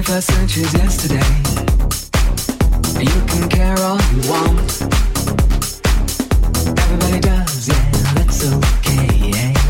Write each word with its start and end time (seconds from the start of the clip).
21st 0.00 0.22
century's 0.32 0.72
yesterday. 0.72 1.30
You 3.04 3.20
can 3.26 3.48
care 3.50 3.78
all 3.80 4.00
you 4.14 4.30
want. 4.30 4.82
Everybody 6.80 7.20
does, 7.20 7.68
yeah, 7.68 7.90
that's 8.14 8.50
okay, 8.50 9.08
yeah. 9.28 9.69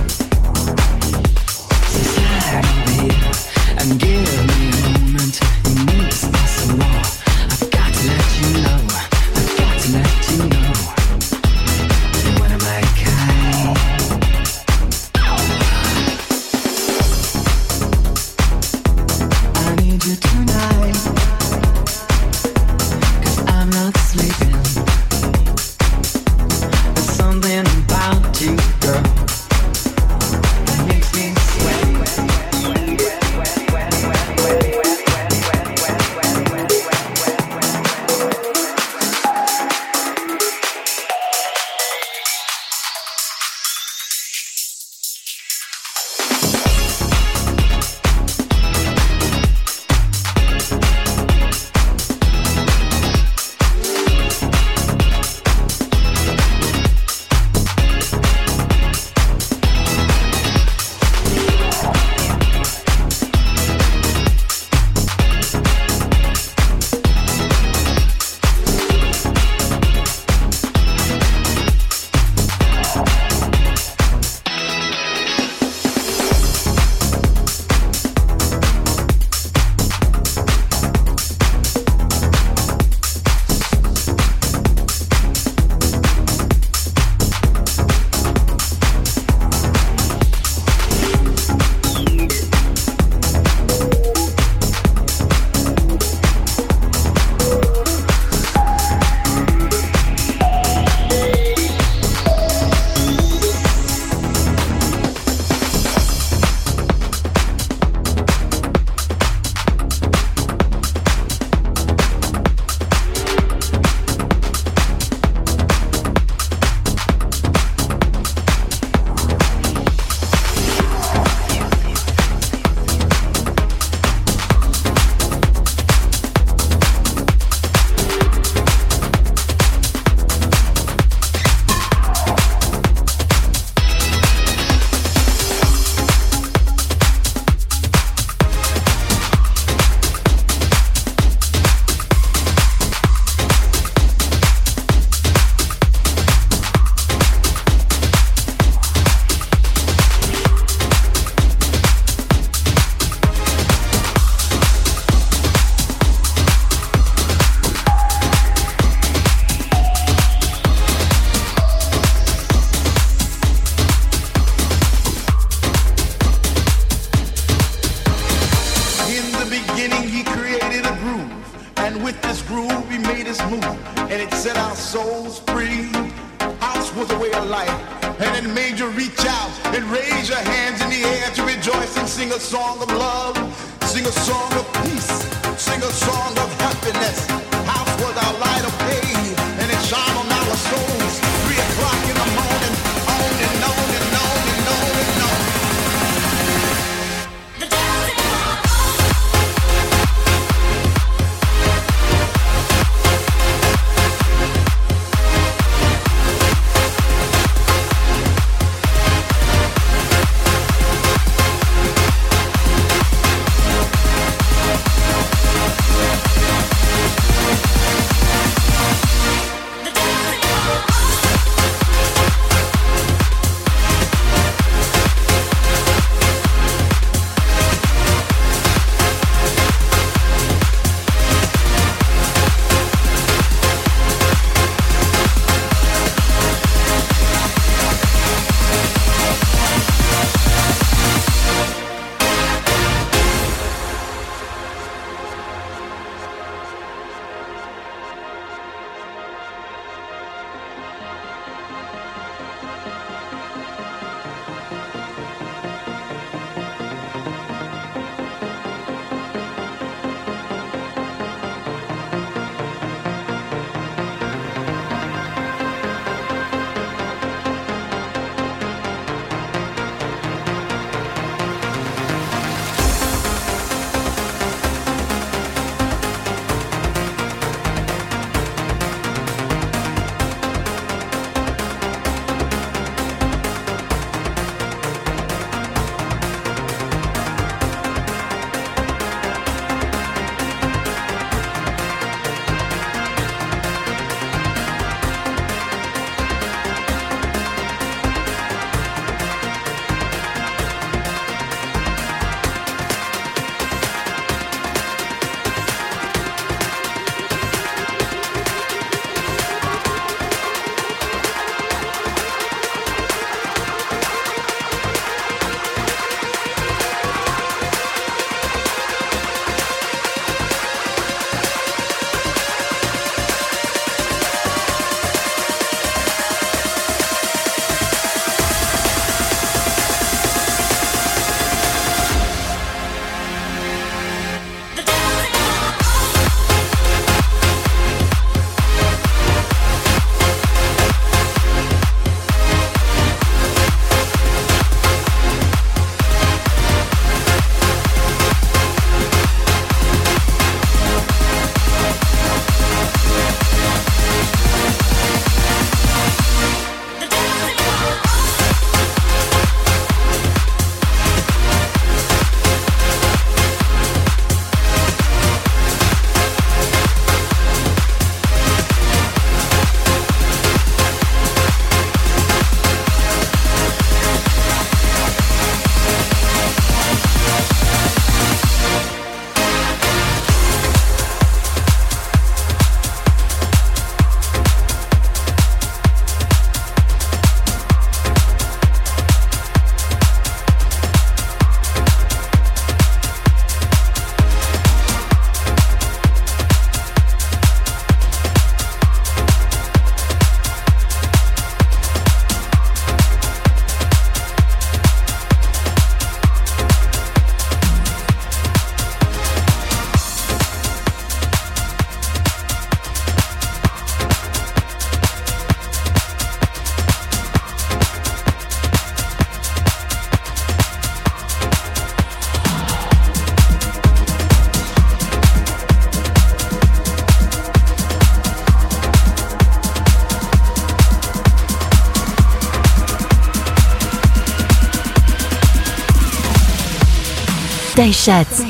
Seychelles. 437.80 438.50